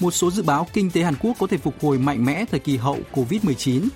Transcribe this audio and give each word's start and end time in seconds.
một 0.00 0.10
số 0.10 0.30
dự 0.30 0.42
báo 0.42 0.66
kinh 0.72 0.90
tế 0.90 1.02
Hàn 1.02 1.14
Quốc 1.20 1.36
có 1.40 1.46
thể 1.46 1.58
phục 1.58 1.74
hồi 1.82 1.98
mạnh 1.98 2.24
mẽ 2.24 2.44
thời 2.50 2.60
kỳ 2.60 2.76
hậu 2.76 2.98
Covid-19. 3.14 3.88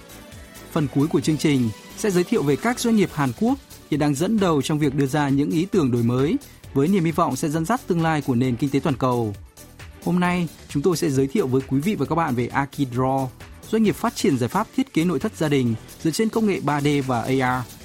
Phần 0.73 0.89
cuối 0.95 1.07
của 1.07 1.21
chương 1.21 1.37
trình 1.37 1.71
sẽ 1.97 2.11
giới 2.11 2.25
thiệu 2.25 2.43
về 2.43 2.57
các 2.57 2.81
doanh 2.81 2.97
nghiệp 2.97 3.11
Hàn 3.15 3.33
Quốc 3.41 3.59
hiện 3.91 4.01
đang 4.01 4.15
dẫn 4.15 4.41
đầu 4.41 4.63
trong 4.63 4.79
việc 4.79 4.95
đưa 4.95 5.07
ra 5.07 5.29
những 5.29 5.51
ý 5.51 5.65
tưởng 5.65 5.91
đổi 5.91 6.03
mới 6.03 6.37
với 6.75 6.89
niềm 6.89 7.05
hy 7.05 7.11
vọng 7.11 7.37
sẽ 7.37 7.49
dẫn 7.49 7.65
dắt 7.65 7.81
tương 7.87 8.03
lai 8.03 8.23
của 8.23 8.35
nền 8.35 8.57
kinh 8.57 8.71
tế 8.71 8.81
toàn 8.81 8.97
cầu. 8.97 9.35
Hôm 10.05 10.21
nay, 10.21 10.49
chúng 10.69 10.83
tôi 10.83 10.97
sẽ 10.97 11.11
giới 11.11 11.27
thiệu 11.27 11.47
với 11.47 11.63
quý 11.69 11.81
vị 11.81 11.95
và 11.95 12.07
các 12.07 12.15
bạn 12.15 12.35
về 12.35 12.49
Akidraw, 12.49 13.27
doanh 13.71 13.83
nghiệp 13.83 13.97
phát 13.97 14.17
triển 14.17 14.39
giải 14.39 14.49
pháp 14.49 14.67
thiết 14.77 14.95
kế 14.95 15.05
nội 15.05 15.19
thất 15.19 15.37
gia 15.37 15.49
đình 15.49 15.75
dựa 16.03 16.11
trên 16.11 16.29
công 16.29 16.47
nghệ 16.47 16.61
3D 16.61 17.03
và 17.03 17.23
AR. 17.23 17.78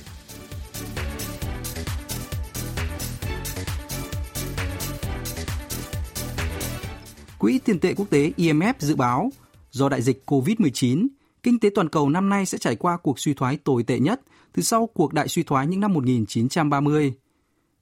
Quỹ 7.44 7.60
tiền 7.60 7.80
tệ 7.80 7.94
quốc 7.94 8.10
tế 8.10 8.32
IMF 8.38 8.74
dự 8.80 8.96
báo 8.96 9.32
do 9.72 9.90
đại 9.90 10.02
dịch 10.02 10.24
COVID-19, 10.26 11.08
kinh 11.44 11.60
tế 11.60 11.70
toàn 11.76 11.90
cầu 11.90 12.10
năm 12.10 12.30
nay 12.30 12.46
sẽ 12.46 12.58
trải 12.58 12.76
qua 12.76 12.98
cuộc 12.98 13.20
suy 13.20 13.34
thoái 13.34 13.58
tồi 13.58 13.84
tệ 13.84 13.99
nhất 13.99 14.22
từ 14.54 14.63
sau 14.63 14.88
cuộc 14.88 15.13
đại 15.13 15.27
suy 15.27 15.44
thoái 15.44 15.68
những 15.68 15.80
năm 15.80 15.94
1930. 15.94 17.14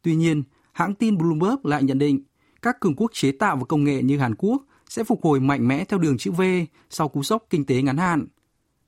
Tuy 0.02 0.16
nhiên, 0.16 0.44
hãng 0.72 0.96
tin 0.96 1.18
Bloomberg 1.18 1.56
lại 1.64 1.84
nhận 1.84 1.98
định 1.98 2.24
các 2.62 2.80
cường 2.80 2.96
quốc 2.96 3.12
chế 3.14 3.32
tạo 3.32 3.56
và 3.56 3.66
công 3.66 3.84
nghệ 3.84 4.02
như 4.02 4.18
Hàn 4.20 4.36
Quốc 4.36 4.64
sẽ 4.90 5.04
phục 5.04 5.24
hồi 5.24 5.40
mạnh 5.40 5.68
mẽ 5.68 5.86
theo 5.86 6.00
đường 6.00 6.18
chữ 6.18 6.32
V 6.32 6.42
sau 6.90 7.08
cú 7.08 7.24
sốc 7.24 7.46
kinh 7.50 7.66
tế 7.66 7.82
ngắn 7.82 7.98
hạn. 7.98 8.28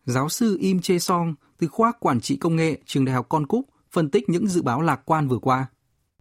Giáo 0.05 0.29
sư 0.29 0.57
Im 0.59 0.81
Che 0.81 0.99
Song 0.99 1.35
từ 1.57 1.67
khoa 1.67 1.91
quản 1.99 2.21
trị 2.21 2.35
công 2.37 2.55
nghệ 2.55 2.77
trường 2.85 3.05
đại 3.05 3.15
học 3.15 3.25
Con 3.29 3.47
Cúc 3.47 3.69
phân 3.91 4.09
tích 4.09 4.29
những 4.29 4.47
dự 4.47 4.61
báo 4.61 4.81
lạc 4.81 5.01
quan 5.05 5.27
vừa 5.27 5.39
qua. 5.39 5.67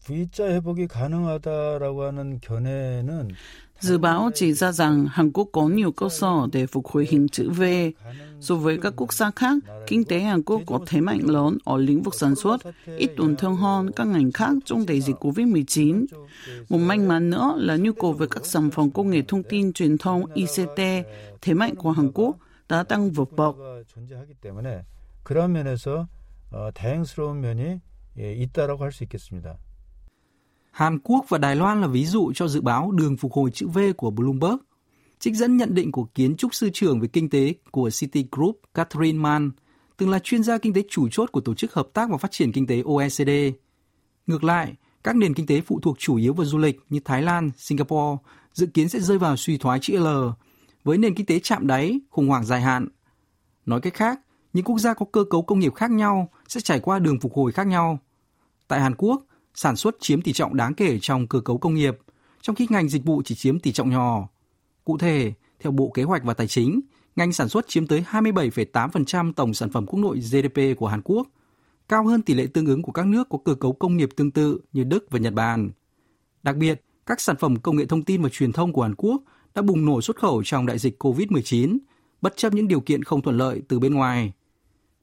V자 0.07 0.47
회복이 0.47 0.87
가능하다라고 0.87 2.03
하는 2.03 2.39
견해는 2.39 3.29
Dự 3.79 3.97
báo 3.97 4.31
chỉ 4.33 4.53
ra 4.53 4.71
rằng 4.71 5.05
Hàn 5.11 5.31
Quốc 5.31 5.49
có 5.51 5.67
nhiều 5.67 5.91
cơ 5.91 6.09
sở 6.09 6.47
để 6.51 6.65
phục 6.65 6.87
hồi 6.87 7.07
hình 7.09 7.27
chữ 7.27 7.49
V. 7.49 7.63
So 8.39 8.55
với 8.55 8.77
các 8.77 8.93
quốc 8.95 9.13
gia 9.13 9.31
khác, 9.31 9.57
kinh 9.87 10.03
tế 10.03 10.19
Hàn 10.19 10.43
Quốc 10.43 10.61
có 10.65 10.79
thế 10.87 11.01
mạnh 11.01 11.19
lớn 11.23 11.57
ở 11.65 11.77
lĩnh 11.77 12.01
vực 12.01 12.15
sản 12.15 12.35
xuất, 12.35 12.61
ít 12.97 13.11
tổn 13.17 13.35
thương 13.35 13.55
hơn 13.55 13.91
các 13.91 14.07
ngành 14.07 14.31
khác 14.31 14.53
trong 14.65 14.85
đại 14.85 15.01
dịch 15.01 15.15
COVID-19. 15.15 16.05
Một 16.69 16.77
may 16.77 16.97
mắn 16.97 17.29
nữa 17.29 17.53
là 17.57 17.77
nhu 17.77 17.91
cầu 17.93 18.13
về 18.13 18.27
các 18.31 18.45
sản 18.45 18.71
phẩm 18.71 18.91
công 18.91 19.09
nghệ 19.09 19.21
thông 19.27 19.43
tin 19.43 19.73
truyền 19.73 19.97
thông 19.97 20.25
ICT, 20.33 21.05
thế 21.41 21.53
mạnh 21.53 21.75
của 21.75 21.91
Hàn 21.91 22.11
Quốc 22.13 22.37
đã 22.69 22.83
tăng 22.83 23.11
vượt 23.11 23.31
bậc. 23.35 23.55
그런 25.23 25.51
면에서 25.51 26.07
다행스러운 26.73 27.41
면이 27.41 27.81
있다라고 28.17 28.79
할 28.83 28.91
수 28.91 29.03
있겠습니다. 29.03 29.57
Hàn 30.72 30.98
Quốc 30.98 31.24
và 31.28 31.38
Đài 31.38 31.56
Loan 31.56 31.80
là 31.80 31.86
ví 31.86 32.06
dụ 32.06 32.32
cho 32.34 32.48
dự 32.48 32.60
báo 32.60 32.90
đường 32.90 33.16
phục 33.16 33.32
hồi 33.32 33.50
chữ 33.50 33.68
V 33.68 33.78
của 33.96 34.10
Bloomberg. 34.10 34.56
Trích 35.18 35.34
dẫn 35.34 35.56
nhận 35.56 35.74
định 35.74 35.92
của 35.92 36.04
kiến 36.04 36.36
trúc 36.36 36.54
sư 36.54 36.70
trưởng 36.72 37.00
về 37.00 37.08
kinh 37.08 37.30
tế 37.30 37.54
của 37.70 37.90
Citigroup 38.00 38.60
Catherine 38.74 39.18
Mann, 39.18 39.50
từng 39.96 40.10
là 40.10 40.18
chuyên 40.18 40.42
gia 40.42 40.58
kinh 40.58 40.72
tế 40.72 40.82
chủ 40.90 41.08
chốt 41.08 41.32
của 41.32 41.40
Tổ 41.40 41.54
chức 41.54 41.74
Hợp 41.74 41.88
tác 41.92 42.10
và 42.10 42.16
Phát 42.16 42.30
triển 42.30 42.52
Kinh 42.52 42.66
tế 42.66 42.82
OECD. 42.84 43.30
Ngược 44.26 44.44
lại, 44.44 44.74
các 45.04 45.16
nền 45.16 45.34
kinh 45.34 45.46
tế 45.46 45.60
phụ 45.60 45.80
thuộc 45.80 45.98
chủ 45.98 46.16
yếu 46.16 46.34
vào 46.34 46.46
du 46.46 46.58
lịch 46.58 46.80
như 46.90 47.00
Thái 47.04 47.22
Lan, 47.22 47.50
Singapore 47.56 48.22
dự 48.52 48.66
kiến 48.66 48.88
sẽ 48.88 49.00
rơi 49.00 49.18
vào 49.18 49.36
suy 49.36 49.58
thoái 49.58 49.78
chữ 49.82 49.98
L, 49.98 50.06
với 50.84 50.98
nền 50.98 51.14
kinh 51.14 51.26
tế 51.26 51.38
chạm 51.38 51.66
đáy, 51.66 52.00
khủng 52.10 52.28
hoảng 52.28 52.44
dài 52.44 52.60
hạn. 52.60 52.88
Nói 53.66 53.80
cách 53.80 53.94
khác, 53.94 54.20
những 54.52 54.64
quốc 54.64 54.78
gia 54.78 54.94
có 54.94 55.06
cơ 55.12 55.24
cấu 55.30 55.42
công 55.42 55.58
nghiệp 55.58 55.74
khác 55.74 55.90
nhau 55.90 56.28
sẽ 56.48 56.60
trải 56.60 56.80
qua 56.80 56.98
đường 56.98 57.20
phục 57.20 57.34
hồi 57.34 57.52
khác 57.52 57.66
nhau. 57.66 57.98
Tại 58.68 58.80
Hàn 58.80 58.94
Quốc, 58.94 59.22
sản 59.54 59.76
xuất 59.76 59.96
chiếm 60.00 60.22
tỷ 60.22 60.32
trọng 60.32 60.56
đáng 60.56 60.74
kể 60.74 60.98
trong 61.02 61.26
cơ 61.26 61.40
cấu 61.40 61.58
công 61.58 61.74
nghiệp, 61.74 61.98
trong 62.40 62.56
khi 62.56 62.66
ngành 62.70 62.88
dịch 62.88 63.04
vụ 63.04 63.22
chỉ 63.24 63.34
chiếm 63.34 63.58
tỷ 63.58 63.72
trọng 63.72 63.90
nhỏ. 63.90 64.28
Cụ 64.84 64.98
thể, 64.98 65.32
theo 65.60 65.72
Bộ 65.72 65.90
Kế 65.94 66.02
hoạch 66.02 66.24
và 66.24 66.34
Tài 66.34 66.46
chính, 66.46 66.80
ngành 67.16 67.32
sản 67.32 67.48
xuất 67.48 67.68
chiếm 67.68 67.86
tới 67.86 68.04
27,8% 68.10 69.32
tổng 69.32 69.54
sản 69.54 69.70
phẩm 69.70 69.86
quốc 69.86 69.98
nội 69.98 70.18
GDP 70.18 70.78
của 70.78 70.86
Hàn 70.86 71.02
Quốc, 71.04 71.28
cao 71.88 72.06
hơn 72.06 72.22
tỷ 72.22 72.34
lệ 72.34 72.46
tương 72.46 72.66
ứng 72.66 72.82
của 72.82 72.92
các 72.92 73.06
nước 73.06 73.28
có 73.30 73.38
cơ 73.44 73.54
cấu 73.54 73.72
công 73.72 73.96
nghiệp 73.96 74.08
tương 74.16 74.30
tự 74.30 74.60
như 74.72 74.84
Đức 74.84 75.06
và 75.10 75.18
Nhật 75.18 75.34
Bản. 75.34 75.70
Đặc 76.42 76.56
biệt, 76.56 76.82
các 77.06 77.20
sản 77.20 77.36
phẩm 77.36 77.56
công 77.56 77.76
nghệ 77.76 77.86
thông 77.86 78.02
tin 78.02 78.22
và 78.22 78.28
truyền 78.28 78.52
thông 78.52 78.72
của 78.72 78.82
Hàn 78.82 78.94
Quốc 78.94 79.22
đã 79.54 79.62
bùng 79.62 79.84
nổ 79.84 80.00
xuất 80.00 80.16
khẩu 80.16 80.42
trong 80.44 80.66
đại 80.66 80.78
dịch 80.78 81.02
COVID-19, 81.02 81.78
bất 82.20 82.36
chấp 82.36 82.52
những 82.52 82.68
điều 82.68 82.80
kiện 82.80 83.02
không 83.02 83.22
thuận 83.22 83.36
lợi 83.36 83.62
từ 83.68 83.78
bên 83.78 83.94
ngoài. 83.94 84.32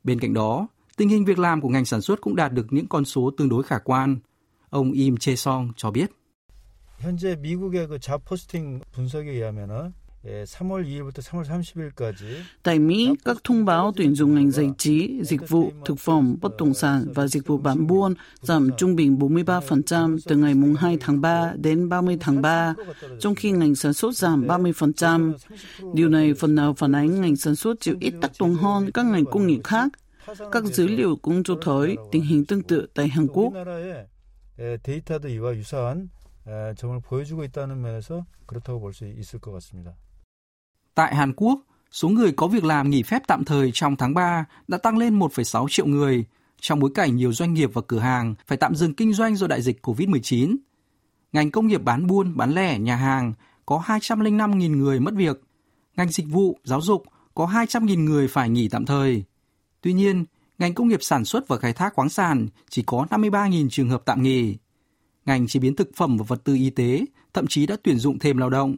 Bên 0.03 0.19
cạnh 0.19 0.33
đó, 0.33 0.67
tình 0.97 1.09
hình 1.09 1.25
việc 1.25 1.39
làm 1.39 1.61
của 1.61 1.69
ngành 1.69 1.85
sản 1.85 2.01
xuất 2.01 2.21
cũng 2.21 2.35
đạt 2.35 2.53
được 2.53 2.67
những 2.69 2.87
con 2.87 3.05
số 3.05 3.31
tương 3.37 3.49
đối 3.49 3.63
khả 3.63 3.77
quan– 3.77 4.17
Ông 4.70 4.92
Im 4.92 5.16
Che 5.16 5.36
Song 5.36 5.72
cho 5.76 5.90
biết. 5.90 6.10
현재 6.98 7.36
미국의 7.36 7.88
그 7.88 7.98
자포스팅 7.98 8.80
분석에 8.92 9.30
의하면은 9.30 9.92
3월 10.24 10.86
2일부터 10.86 11.20
3월 11.20 11.44
30일까지 11.44 12.24
Tại 12.62 12.78
Mỹ, 12.78 13.14
các 13.24 13.36
thông 13.44 13.64
báo 13.64 13.92
tuyển 13.96 14.14
dụng 14.14 14.34
ngành 14.34 14.50
giải 14.50 14.70
trí, 14.78 15.20
dịch 15.22 15.48
vụ, 15.48 15.72
thực 15.84 15.98
phẩm, 15.98 16.36
bất 16.40 16.56
động 16.58 16.74
sản 16.74 17.06
và 17.14 17.26
dịch 17.26 17.46
vụ 17.46 17.58
bán 17.58 17.86
buôn 17.86 18.14
giảm 18.40 18.70
trung 18.78 18.96
bình 18.96 19.18
43% 19.18 20.18
từ 20.26 20.36
ngày 20.36 20.54
2 20.78 20.96
tháng 21.00 21.20
3 21.20 21.52
đến 21.56 21.88
30 21.88 22.16
tháng 22.20 22.42
3, 22.42 22.74
trong 23.20 23.34
khi 23.34 23.50
ngành 23.50 23.74
sản 23.74 23.92
xuất 23.92 24.16
giảm 24.16 24.46
30%. 24.46 25.32
Điều 25.92 26.08
này 26.08 26.34
phần 26.34 26.54
nào 26.54 26.74
phản 26.74 26.92
ánh 26.92 27.20
ngành 27.20 27.36
sản 27.36 27.56
xuất 27.56 27.80
chịu 27.80 27.96
ít 28.00 28.14
tác 28.20 28.32
động 28.40 28.54
hơn 28.54 28.90
các 28.90 29.06
ngành 29.06 29.24
công 29.24 29.46
nghiệp 29.46 29.60
khác. 29.64 29.88
Các 30.52 30.64
dữ 30.64 30.86
liệu 30.86 31.16
cũng 31.16 31.42
cho 31.42 31.54
thấy 31.62 31.96
tình 32.12 32.22
hình 32.22 32.44
tương 32.44 32.62
tự 32.62 32.86
tại 32.94 33.08
Hàn 33.08 33.26
Quốc. 33.26 33.52
데이터도 34.82 35.28
이와 35.28 35.54
유사한 35.54 36.10
점을 36.76 37.00
보여주고 37.00 37.44
있다는 37.44 37.80
면에서 37.80 38.26
그렇다고 38.46 38.80
볼 38.80 38.92
수 38.92 39.06
있을 39.06 39.40
것 39.40 39.52
같습니다. 39.52 39.94
Tại 40.94 41.14
Hàn 41.14 41.32
Quốc, 41.36 41.58
số 41.90 42.08
người 42.08 42.32
có 42.32 42.46
việc 42.46 42.64
làm 42.64 42.90
nghỉ 42.90 43.02
phép 43.02 43.22
tạm 43.26 43.44
thời 43.44 43.70
trong 43.74 43.96
tháng 43.96 44.14
3 44.14 44.44
đã 44.68 44.78
tăng 44.78 44.98
lên 44.98 45.18
1,6 45.18 45.66
triệu 45.68 45.86
người, 45.86 46.24
trong 46.60 46.80
bối 46.80 46.90
cảnh 46.94 47.16
nhiều 47.16 47.32
doanh 47.32 47.54
nghiệp 47.54 47.70
và 47.72 47.82
cửa 47.86 47.98
hàng 47.98 48.34
phải 48.46 48.58
tạm 48.58 48.74
dừng 48.74 48.94
kinh 48.94 49.12
doanh 49.12 49.36
do 49.36 49.46
đại 49.46 49.62
dịch 49.62 49.86
COVID-19. 49.86 50.56
Ngành 51.32 51.50
công 51.50 51.66
nghiệp 51.66 51.82
bán 51.84 52.06
buôn, 52.06 52.36
bán 52.36 52.50
lẻ, 52.54 52.78
nhà 52.78 52.96
hàng 52.96 53.32
có 53.66 53.82
205.000 53.86 54.76
người 54.76 55.00
mất 55.00 55.14
việc. 55.14 55.40
Ngành 55.96 56.08
dịch 56.08 56.26
vụ, 56.28 56.58
giáo 56.64 56.80
dục 56.80 57.02
có 57.34 57.46
200.000 57.46 58.04
người 58.04 58.28
phải 58.28 58.48
nghỉ 58.48 58.68
tạm 58.68 58.86
thời. 58.86 59.24
Tuy 59.80 59.92
nhiên, 59.92 60.24
ngành 60.59 60.73
công 60.73 60.87
nghiệp 60.87 61.03
sản 61.03 61.25
xuất 61.25 61.47
và 61.47 61.57
khai 61.57 61.73
thác 61.73 61.93
khoáng 61.93 62.09
sản 62.09 62.47
chỉ 62.69 62.83
có 62.83 63.05
53.000 63.09 63.69
trường 63.69 63.89
hợp 63.89 64.01
tạm 64.05 64.23
nghỉ. 64.23 64.57
Ngành 65.25 65.47
chế 65.47 65.59
biến 65.59 65.75
thực 65.75 65.89
phẩm 65.95 66.17
và 66.17 66.25
vật 66.27 66.41
tư 66.43 66.55
y 66.55 66.69
tế 66.69 67.05
thậm 67.33 67.47
chí 67.47 67.65
đã 67.65 67.77
tuyển 67.83 67.97
dụng 67.97 68.19
thêm 68.19 68.37
lao 68.37 68.49
động. 68.49 68.75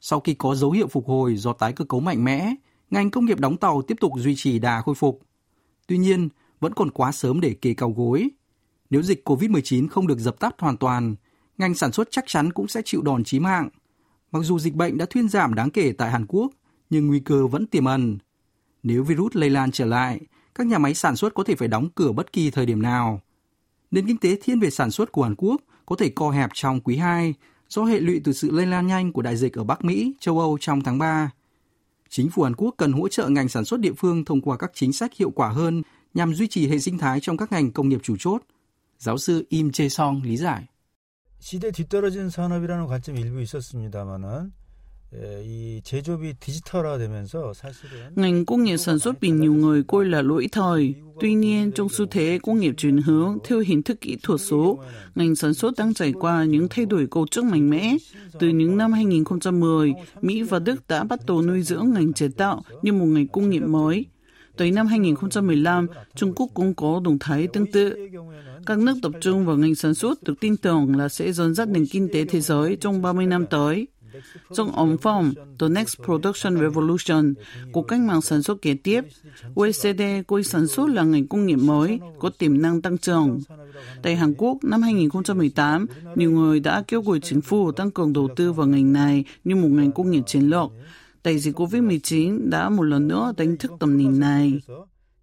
Sau 0.00 0.20
khi 0.20 0.34
có 0.34 0.54
dấu 0.54 0.70
hiệu 0.70 0.88
phục 0.88 1.06
hồi 1.06 1.36
do 1.36 1.52
tái 1.52 1.72
cơ 1.72 1.84
cấu 1.84 2.00
mạnh 2.00 2.24
mẽ, 2.24 2.54
ngành 2.90 3.10
công 3.10 3.24
nghiệp 3.24 3.40
đóng 3.40 3.56
tàu 3.56 3.82
tiếp 3.82 3.96
tục 4.00 4.12
duy 4.16 4.34
trì 4.36 4.58
đà 4.58 4.80
khôi 4.80 4.94
phục. 4.94 5.20
Tuy 5.86 5.98
nhiên, 5.98 6.28
vẫn 6.60 6.74
còn 6.74 6.90
quá 6.90 7.12
sớm 7.12 7.40
để 7.40 7.54
kê 7.54 7.74
cao 7.74 7.90
gối. 7.90 8.28
Nếu 8.90 9.02
dịch 9.02 9.28
COVID-19 9.28 9.88
không 9.88 10.06
được 10.06 10.18
dập 10.18 10.40
tắt 10.40 10.54
hoàn 10.58 10.76
toàn, 10.76 11.14
ngành 11.58 11.74
sản 11.74 11.92
xuất 11.92 12.08
chắc 12.10 12.24
chắn 12.26 12.52
cũng 12.52 12.68
sẽ 12.68 12.82
chịu 12.84 13.02
đòn 13.02 13.24
chí 13.24 13.40
mạng. 13.40 13.68
Mặc 14.32 14.40
dù 14.42 14.58
dịch 14.58 14.74
bệnh 14.74 14.98
đã 14.98 15.06
thuyên 15.10 15.28
giảm 15.28 15.54
đáng 15.54 15.70
kể 15.70 15.92
tại 15.92 16.10
Hàn 16.10 16.26
Quốc, 16.26 16.52
nhưng 16.90 17.06
nguy 17.06 17.20
cơ 17.20 17.46
vẫn 17.46 17.66
tiềm 17.66 17.84
ẩn. 17.84 18.18
Nếu 18.82 19.04
virus 19.04 19.36
lây 19.36 19.50
lan 19.50 19.70
trở 19.70 19.84
lại, 19.84 20.20
các 20.57 20.67
nhà 20.67 20.77
máy 20.77 20.93
sản 20.93 21.15
xuất 21.15 21.33
có 21.33 21.43
thể 21.43 21.55
phải 21.55 21.67
đóng 21.67 21.89
cửa 21.95 22.11
bất 22.11 22.33
kỳ 22.33 22.51
thời 22.51 22.65
điểm 22.65 22.81
nào. 22.81 23.21
Nền 23.91 24.07
kinh 24.07 24.17
tế 24.17 24.37
thiên 24.43 24.59
về 24.59 24.69
sản 24.69 24.91
xuất 24.91 25.11
của 25.11 25.23
Hàn 25.23 25.35
Quốc 25.37 25.61
có 25.85 25.95
thể 25.95 26.09
co 26.09 26.29
hẹp 26.29 26.49
trong 26.53 26.81
quý 26.81 26.97
2 26.97 27.33
do 27.69 27.83
hệ 27.83 27.99
lụy 27.99 28.21
từ 28.23 28.33
sự 28.33 28.51
lây 28.51 28.65
lan 28.65 28.87
nhanh 28.87 29.11
của 29.11 29.21
đại 29.21 29.37
dịch 29.37 29.53
ở 29.53 29.63
Bắc 29.63 29.83
Mỹ, 29.83 30.13
châu 30.19 30.39
Âu 30.39 30.57
trong 30.61 30.81
tháng 30.81 30.97
3. 30.97 31.31
Chính 32.09 32.29
phủ 32.29 32.43
Hàn 32.43 32.55
Quốc 32.55 32.75
cần 32.77 32.91
hỗ 32.91 33.07
trợ 33.07 33.29
ngành 33.29 33.49
sản 33.49 33.65
xuất 33.65 33.79
địa 33.79 33.93
phương 33.97 34.25
thông 34.25 34.41
qua 34.41 34.57
các 34.57 34.71
chính 34.73 34.93
sách 34.93 35.13
hiệu 35.13 35.29
quả 35.29 35.49
hơn 35.49 35.81
nhằm 36.13 36.33
duy 36.33 36.47
trì 36.47 36.67
hệ 36.67 36.79
sinh 36.79 36.97
thái 36.97 37.19
trong 37.19 37.37
các 37.37 37.51
ngành 37.51 37.71
công 37.71 37.89
nghiệp 37.89 37.99
chủ 38.03 38.15
chốt. 38.19 38.41
Giáo 38.97 39.17
sư 39.17 39.45
Im 39.49 39.71
Che 39.71 39.89
Song 39.89 40.21
lý 40.23 40.37
giải. 40.37 40.67
시대 41.43 41.71
뒤떨어진 41.71 42.29
산업이라는 42.29 42.87
관점이 42.87 43.19
일부 43.19 43.41
있었습니다만은 43.41 44.53
Ngành 48.16 48.44
công 48.46 48.64
nghiệp 48.64 48.76
sản 48.76 48.98
xuất 48.98 49.20
bị 49.20 49.30
nhiều 49.30 49.54
người 49.54 49.82
coi 49.82 50.04
là 50.04 50.22
lỗi 50.22 50.48
thời. 50.52 50.94
Tuy 51.20 51.34
nhiên, 51.34 51.72
trong 51.72 51.88
xu 51.88 52.06
thế 52.06 52.38
công 52.42 52.58
nghiệp 52.58 52.74
chuyển 52.76 52.96
hướng 52.96 53.38
theo 53.44 53.58
hình 53.58 53.82
thức 53.82 54.00
kỹ 54.00 54.16
thuật 54.22 54.40
số, 54.40 54.78
ngành 55.14 55.36
sản 55.36 55.54
xuất 55.54 55.74
đang 55.78 55.94
trải 55.94 56.12
qua 56.12 56.44
những 56.44 56.66
thay 56.70 56.86
đổi 56.86 57.06
cấu 57.10 57.26
trúc 57.26 57.44
mạnh 57.44 57.70
mẽ. 57.70 57.96
Từ 58.38 58.48
những 58.48 58.76
năm 58.76 58.92
2010, 58.92 59.92
Mỹ 60.20 60.42
và 60.42 60.58
Đức 60.58 60.88
đã 60.88 61.04
bắt 61.04 61.20
đầu 61.26 61.42
nuôi 61.42 61.62
dưỡng 61.62 61.90
ngành 61.90 62.12
chế 62.12 62.28
tạo 62.36 62.62
như 62.82 62.92
một 62.92 63.06
ngành 63.06 63.28
công 63.28 63.50
nghiệp 63.50 63.62
mới. 63.62 64.06
Tới 64.56 64.70
năm 64.70 64.86
2015, 64.86 65.86
Trung 66.14 66.32
Quốc 66.36 66.50
cũng 66.54 66.74
có 66.74 67.00
động 67.04 67.18
thái 67.20 67.46
tương 67.46 67.72
tự. 67.72 68.08
Các 68.66 68.78
nước 68.78 68.94
tập 69.02 69.12
trung 69.20 69.46
vào 69.46 69.56
ngành 69.56 69.74
sản 69.74 69.94
xuất 69.94 70.22
được 70.22 70.34
tin 70.40 70.56
tưởng 70.56 70.96
là 70.96 71.08
sẽ 71.08 71.32
dẫn 71.32 71.54
dắt 71.54 71.68
nền 71.68 71.86
kinh 71.86 72.08
tế 72.12 72.24
thế 72.24 72.40
giới 72.40 72.76
trong 72.80 73.02
30 73.02 73.26
năm 73.26 73.46
tới. 73.46 73.86
Trong 74.53 74.71
ống 74.71 74.97
phòng 74.97 75.33
The 75.59 75.69
Next 75.69 75.97
Production 76.05 76.59
Revolution, 76.59 77.33
cuộc 77.71 77.81
cách 77.81 77.99
mạng 77.99 78.21
sản 78.21 78.43
xuất 78.43 78.61
kế 78.61 78.73
tiếp, 78.73 79.01
OECD 79.55 80.01
coi 80.27 80.43
sản 80.43 80.67
xuất 80.67 80.89
là 80.89 81.03
ngành 81.03 81.27
công 81.27 81.45
nghiệp 81.45 81.55
mới 81.55 81.99
có 82.19 82.29
tiềm 82.29 82.61
năng 82.61 82.81
tăng 82.81 82.97
trưởng. 82.97 83.39
Tại 84.03 84.15
Hàn 84.15 84.33
Quốc, 84.37 84.57
năm 84.63 84.81
2018, 84.81 85.85
nhiều 86.15 86.31
người 86.31 86.59
đã 86.59 86.83
kêu 86.87 87.01
gọi 87.01 87.19
chính 87.19 87.41
phủ 87.41 87.71
tăng 87.71 87.91
cường 87.91 88.13
đầu 88.13 88.29
tư 88.35 88.53
vào 88.53 88.67
ngành 88.67 88.93
này 88.93 89.23
như 89.43 89.55
một 89.55 89.67
ngành 89.67 89.91
công 89.91 90.11
nghiệp 90.11 90.23
chiến 90.25 90.49
lược. 90.49 90.71
Đại 91.23 91.39
dịch 91.39 91.59
COVID-19 91.59 92.49
đã 92.49 92.69
một 92.69 92.83
lần 92.83 93.07
nữa 93.07 93.33
đánh 93.37 93.57
thức 93.57 93.71
tầm 93.79 93.97
nhìn 93.97 94.19
này. 94.19 94.59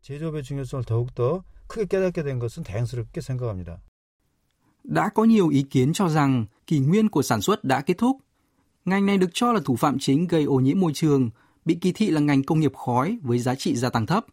제조업의 0.03 0.43
중요성을 0.43 0.85
더욱더 0.87 1.45
크게 1.69 1.85
깨닫게 1.87 2.23
된 2.23 2.39
것은 2.39 2.65
다행스럽게 2.65 3.21
생각합니다. 3.21 3.79
Đã 4.85 5.09
có 5.15 5.25
nhiều 5.25 5.49
ý 5.49 5.63
kiến 5.63 5.93
cho 5.93 6.09
rằng 6.09 6.47
kỷ 6.67 6.79
nguyên 6.79 7.09
của 7.09 7.23
sản 7.23 7.41
xuất 7.41 7.65
đã 7.65 7.81
kết 7.81 7.99
thúc. 7.99 8.17
Ngành 8.85 9.07
này 9.07 9.19
được 9.19 9.31
cho 9.33 9.53
là 9.53 9.61
thủ 9.65 9.77
phạm 9.77 9.99
chính 9.99 10.27
gây 10.27 10.45
ô 10.45 10.61
nhiễm 10.61 10.81
môi 10.81 10.93
trường, 10.95 11.31
bị 11.65 11.75
kỳ 11.81 11.93
thị 11.93 12.11
là 12.11 12.21
ngành 12.21 12.43
công 12.43 12.61
nghiệp 12.61 12.75
khói 12.75 13.19
với 13.23 13.39
giá 13.39 13.55
trị 13.55 13.77
gia 13.77 13.91
tăng 13.91 14.07
thấp. 14.07 14.27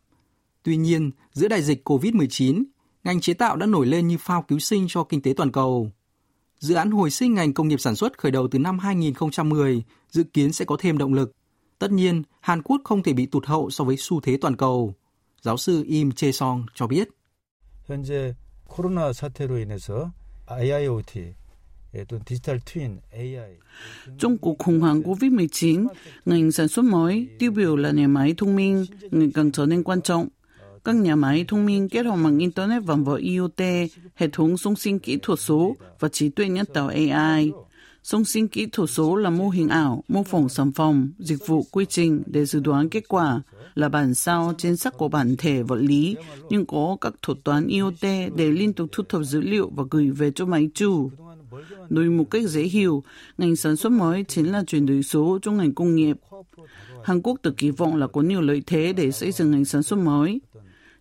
Tuy 0.64 0.78
nhiên, 0.78 1.12
giữa 1.34 1.48
đại 1.48 1.62
dịch 1.62 1.90
COVID-19, 1.90 2.64
ngành 3.04 3.22
chế 3.22 3.34
tạo 3.34 3.56
đã 3.56 3.66
nổi 3.66 3.86
lên 3.86 4.08
như 4.08 4.18
phao 4.20 4.42
cứu 4.42 4.60
sinh 4.60 4.86
cho 4.90 5.04
kinh 5.04 5.22
tế 5.22 5.34
toàn 5.38 5.52
cầu. 5.52 5.92
Dự 6.60 6.76
án 6.76 6.92
hồi 6.92 7.12
sinh 7.12 7.34
ngành 7.34 7.54
công 7.54 7.68
nghiệp 7.68 7.80
sản 7.80 7.96
xuất 7.96 8.18
khởi 8.18 8.32
đầu 8.32 8.48
từ 8.52 8.60
năm 8.60 8.80
2010 8.80 9.84
dự 10.10 10.24
kiến 10.24 10.54
sẽ 10.54 10.66
có 10.66 10.78
thêm 10.80 10.98
động 10.98 11.14
lực. 11.14 11.32
Tất 11.80 11.92
nhiên, 11.92 12.24
Hàn 12.40 12.62
Quốc 12.62 12.82
không 12.84 13.04
thể 13.04 13.14
bị 13.14 13.26
tụt 13.26 13.46
hậu 13.46 13.70
so 13.70 13.84
với 13.84 13.98
xu 13.98 14.22
thế 14.22 14.38
toàn 14.42 14.56
cầu. 14.56 14.94
Giáo 15.42 15.58
sư 15.58 15.84
Im 15.88 16.12
Che 16.12 16.32
Song 16.32 16.66
cho 16.76 16.88
biết. 16.88 17.08
현재 17.88 18.36
코로나 18.68 19.14
사태로 19.14 19.60
인해서 19.60 20.12
IIoT 20.60 21.36
trong 24.19 24.39
cuộc 24.39 24.59
khủng 24.59 24.81
hoảng 24.81 25.03
COVID-19, 25.03 25.87
ngành 26.25 26.53
sản 26.53 26.69
xuất 26.69 26.85
mới 26.85 27.29
tiêu 27.39 27.51
biểu 27.51 27.77
là 27.77 27.91
nhà 27.91 28.09
máy 28.09 28.35
thông 28.37 28.57
minh 28.57 28.87
ngày 29.11 29.31
càng 29.35 29.53
trở 29.53 29.67
nên 29.67 29.83
quan 29.83 30.03
trọng. 30.03 30.29
Các 30.85 30.97
nhà 30.97 31.17
máy 31.17 31.45
thông 31.49 31.67
minh 31.67 31.89
kết 31.89 32.07
hợp 32.07 32.17
mạng 32.17 32.39
Internet 32.39 32.83
và 32.85 32.95
vở 32.95 33.15
IoT, 33.15 33.61
hệ 34.15 34.29
thống 34.33 34.57
song 34.57 34.77
sinh 34.77 34.99
kỹ 34.99 35.19
thuật 35.23 35.41
số 35.41 35.77
và 36.01 36.09
trí 36.09 36.29
tuệ 36.29 36.49
nhân 36.49 36.67
tạo 36.75 36.89
AI. 36.89 37.53
Song 38.03 38.25
sinh 38.25 38.49
kỹ 38.49 38.67
thuật 38.67 38.91
số 38.91 39.17
là 39.17 39.31
mô 39.31 39.49
hình 39.49 39.69
ảo, 39.69 40.05
mô 40.09 40.23
phỏng 40.23 40.49
sản 40.49 40.73
phẩm, 40.73 41.13
dịch 41.19 41.47
vụ, 41.47 41.63
quy 41.71 41.85
trình 41.89 42.23
để 42.27 42.45
dự 42.45 42.61
đoán 42.61 42.89
kết 42.89 43.09
quả, 43.09 43.43
là 43.75 43.89
bản 43.89 44.15
sao 44.15 44.55
trên 44.59 44.77
sắc 44.77 44.99
của 44.99 45.09
bản 45.09 45.37
thể 45.39 45.63
vật 45.63 45.77
lý, 45.77 46.17
nhưng 46.51 46.67
có 46.67 46.97
các 47.01 47.15
thuật 47.23 47.39
toán 47.45 47.67
IoT 47.67 48.03
để 48.37 48.51
liên 48.51 48.73
tục 48.73 48.89
thu 48.93 49.05
thập 49.09 49.23
dữ 49.23 49.41
liệu 49.41 49.71
và 49.75 49.85
gửi 49.91 50.11
về 50.11 50.31
cho 50.31 50.47
máy 50.47 50.69
chủ. 50.75 51.11
Nói 51.91 52.05
một 52.05 52.31
cách 52.31 52.49
dễ 52.49 52.63
hiểu, 52.63 53.03
ngành 53.39 53.57
sản 53.57 53.77
xuất 53.77 53.93
mới 53.93 54.25
chính 54.29 54.53
là 54.53 54.65
chuyển 54.67 54.87
đổi 54.87 55.03
số 55.03 55.39
trong 55.43 55.57
ngành 55.57 55.75
công 55.75 55.95
nghiệp. 55.95 56.17
Hàn 57.05 57.23
Quốc 57.23 57.43
được 57.43 57.57
kỳ 57.57 57.71
vọng 57.71 57.97
là 57.97 58.07
có 58.07 58.21
nhiều 58.21 58.41
lợi 58.41 58.63
thế 58.67 58.93
để 58.93 59.11
xây 59.11 59.33
dựng 59.33 59.51
ngành 59.51 59.65
sản 59.65 59.83
xuất 59.83 59.99
mới. 59.99 60.41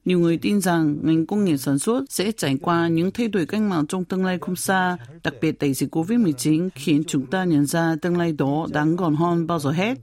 Nhiều 0.06 0.20
người 0.20 0.38
tin 0.38 0.62
rằng 0.62 0.98
ngành 1.02 1.26
công 1.26 1.46
nghiệp 1.46 1.58
sản 1.58 1.80
xuất 1.80 2.04
sẽ 2.10 2.32
trải 2.32 2.58
qua 2.62 2.88
những 2.88 3.12
thay 3.12 3.28
đổi 3.28 3.46
cách 3.46 3.62
mạng 3.62 3.88
trong 3.88 4.06
tương 4.06 4.26
lai 4.26 4.38
không 4.42 4.56
xa, 4.56 4.98
đặc 5.24 5.34
biệt 5.42 5.56
đại 5.60 5.74
dịch 5.74 5.96
COVID-19 5.96 6.70
khiến 6.76 7.04
chúng 7.08 7.26
ta 7.26 7.44
nhận 7.44 7.66
ra 7.66 7.96
tương 8.02 8.18
lai 8.18 8.34
đó 8.34 8.68
đáng 8.72 8.96
gòn 8.96 9.16
hơn 9.16 9.48
bao 9.48 9.60
giờ 9.60 9.72
hết. 9.72 9.98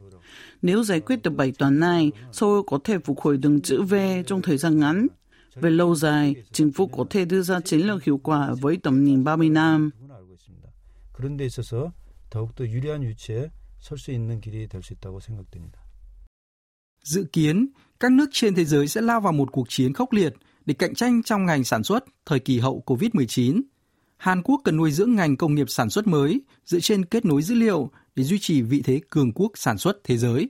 Nếu 0.62 0.82
giải 0.82 1.00
quyết 1.00 1.22
được 1.22 1.30
bài 1.30 1.52
toán 1.58 1.80
này, 1.80 2.12
Seoul 2.32 2.60
có 2.66 2.78
thể 2.84 2.98
phục 2.98 3.20
hồi 3.20 3.36
đường 3.36 3.60
chữ 3.60 3.82
V 3.82 3.94
trong 4.26 4.42
thời 4.42 4.58
gian 4.58 4.80
ngắn. 4.80 5.06
Về 5.54 5.70
lâu 5.70 5.94
dài, 5.94 6.34
chính 6.52 6.72
phủ 6.72 6.86
có 6.86 7.04
thể 7.10 7.24
đưa 7.24 7.42
ra 7.42 7.60
chiến 7.60 7.86
lược 7.86 8.04
hiệu 8.04 8.20
quả 8.22 8.50
với 8.60 8.76
tầm 8.82 9.04
nhìn 9.04 9.24
30 9.24 9.48
năm. 9.48 9.90
그런 11.17 11.37
데 11.37 11.45
있어서 11.45 11.93
더욱더 12.29 12.65
유리한 12.67 13.01
위치에 13.01 13.51
설 13.79 13.97
수 13.97 14.11
있는 14.11 14.39
길이 14.41 14.67
될 14.67 14.81
수 14.81 14.93
있다고 14.93 15.19
생각됩니다. 15.19 15.83
Dự 17.03 17.25
kiến, 17.33 17.67
các 17.99 18.11
nước 18.11 18.29
trên 18.31 18.55
thế 18.55 18.65
giới 18.65 18.87
sẽ 18.87 19.01
lao 19.01 19.21
vào 19.21 19.33
một 19.33 19.51
cuộc 19.51 19.69
chiến 19.69 19.93
khốc 19.93 20.13
liệt 20.13 20.33
để 20.65 20.73
cạnh 20.73 20.95
tranh 20.95 21.23
trong 21.23 21.45
ngành 21.45 21.63
sản 21.63 21.83
xuất 21.83 22.05
thời 22.25 22.39
kỳ 22.39 22.59
hậu 22.59 22.83
COVID-19. 22.85 23.61
Hàn 24.17 24.41
Quốc 24.43 24.61
cần 24.63 24.77
nuôi 24.77 24.91
dưỡng 24.91 25.15
ngành 25.15 25.37
công 25.37 25.55
nghiệp 25.55 25.69
sản 25.69 25.89
xuất 25.89 26.07
mới 26.07 26.41
dựa 26.65 26.79
trên 26.79 27.05
kết 27.05 27.25
nối 27.25 27.41
dữ 27.41 27.55
liệu 27.55 27.91
để 28.15 28.23
duy 28.23 28.39
trì 28.39 28.61
vị 28.61 28.81
thế 28.81 29.01
cường 29.09 29.33
quốc 29.33 29.51
sản 29.55 29.77
xuất 29.77 29.97
thế 30.03 30.17
giới. 30.17 30.49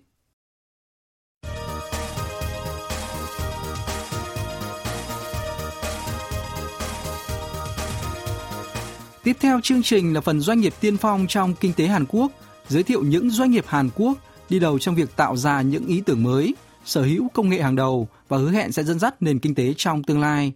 Tiếp 9.29 9.37
theo 9.41 9.61
chương 9.61 9.83
trình 9.83 10.15
là 10.15 10.21
phần 10.21 10.41
doanh 10.41 10.61
nghiệp 10.61 10.75
tiên 10.81 10.97
phong 10.97 11.27
trong 11.27 11.55
kinh 11.61 11.73
tế 11.73 11.87
Hàn 11.87 12.05
Quốc, 12.09 12.33
giới 12.69 12.83
thiệu 12.83 13.03
những 13.03 13.31
doanh 13.31 13.51
nghiệp 13.51 13.65
Hàn 13.67 13.91
Quốc 13.97 14.19
đi 14.49 14.59
đầu 14.59 14.79
trong 14.79 14.95
việc 14.95 15.17
tạo 15.17 15.37
ra 15.37 15.63
những 15.63 15.87
ý 15.87 16.03
tưởng 16.07 16.23
mới, 16.23 16.55
sở 16.85 17.03
hữu 17.03 17.29
công 17.35 17.49
nghệ 17.49 17.63
hàng 17.63 17.77
đầu 17.77 18.09
và 18.29 18.39
hứa 18.39 18.51
hẹn 18.51 18.73
sẽ 18.73 18.83
dẫn 18.83 18.99
dắt 18.99 19.23
nền 19.23 19.39
kinh 19.39 19.55
tế 19.55 19.75
trong 19.77 20.03
tương 20.03 20.21
lai. 20.21 20.53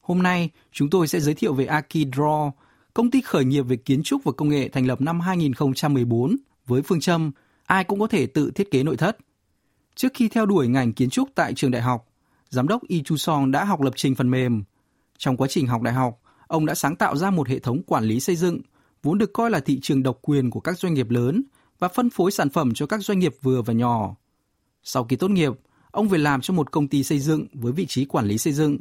Hôm 0.00 0.22
nay, 0.22 0.50
chúng 0.72 0.90
tôi 0.90 1.08
sẽ 1.08 1.20
giới 1.20 1.34
thiệu 1.34 1.54
về 1.54 1.66
Akidraw, 1.66 2.50
công 2.94 3.10
ty 3.10 3.20
khởi 3.20 3.44
nghiệp 3.44 3.62
về 3.62 3.76
kiến 3.76 4.02
trúc 4.02 4.24
và 4.24 4.32
công 4.32 4.48
nghệ 4.48 4.68
thành 4.68 4.86
lập 4.86 5.00
năm 5.00 5.20
2014 5.20 6.36
với 6.66 6.82
phương 6.82 7.00
châm 7.00 7.30
ai 7.66 7.84
cũng 7.84 8.00
có 8.00 8.06
thể 8.06 8.26
tự 8.26 8.50
thiết 8.50 8.70
kế 8.70 8.82
nội 8.82 8.96
thất. 8.96 9.16
Trước 9.94 10.08
khi 10.14 10.28
theo 10.28 10.46
đuổi 10.46 10.68
ngành 10.68 10.92
kiến 10.92 11.10
trúc 11.10 11.28
tại 11.34 11.54
trường 11.54 11.70
đại 11.70 11.82
học, 11.82 12.06
giám 12.48 12.68
đốc 12.68 12.82
Yi 12.88 13.02
Chu 13.02 13.16
Song 13.16 13.50
đã 13.50 13.64
học 13.64 13.80
lập 13.80 13.92
trình 13.96 14.14
phần 14.14 14.30
mềm. 14.30 14.64
Trong 15.18 15.36
quá 15.36 15.48
trình 15.50 15.66
học 15.66 15.82
đại 15.82 15.94
học, 15.94 16.20
ông 16.48 16.66
đã 16.66 16.74
sáng 16.74 16.96
tạo 16.96 17.16
ra 17.16 17.30
một 17.30 17.48
hệ 17.48 17.58
thống 17.58 17.82
quản 17.82 18.04
lý 18.04 18.20
xây 18.20 18.36
dựng, 18.36 18.60
vốn 19.02 19.18
được 19.18 19.32
coi 19.32 19.50
là 19.50 19.60
thị 19.60 19.78
trường 19.82 20.02
độc 20.02 20.18
quyền 20.22 20.50
của 20.50 20.60
các 20.60 20.78
doanh 20.78 20.94
nghiệp 20.94 21.10
lớn 21.10 21.42
và 21.78 21.88
phân 21.88 22.10
phối 22.10 22.30
sản 22.30 22.50
phẩm 22.50 22.74
cho 22.74 22.86
các 22.86 23.00
doanh 23.00 23.18
nghiệp 23.18 23.34
vừa 23.42 23.62
và 23.62 23.72
nhỏ. 23.72 24.16
Sau 24.82 25.04
khi 25.04 25.16
tốt 25.16 25.30
nghiệp, 25.30 25.52
ông 25.90 26.08
về 26.08 26.18
làm 26.18 26.40
cho 26.40 26.54
một 26.54 26.72
công 26.72 26.88
ty 26.88 27.04
xây 27.04 27.18
dựng 27.18 27.46
với 27.52 27.72
vị 27.72 27.86
trí 27.86 28.04
quản 28.04 28.26
lý 28.26 28.38
xây 28.38 28.52
dựng. 28.52 28.78